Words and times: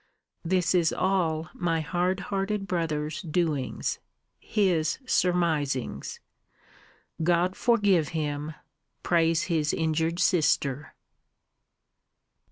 This 0.43 0.73
is 0.73 0.91
all 0.91 1.51
my 1.53 1.81
hard 1.81 2.21
hearted 2.33 2.65
brother's 2.67 3.21
doings! 3.21 3.99
His 4.39 4.97
surmisings: 5.05 6.19
God 7.21 7.55
forgive 7.55 8.07
him 8.07 8.55
prays 9.03 9.43
his 9.43 9.73
injured 9.75 10.17
sister! 10.17 10.95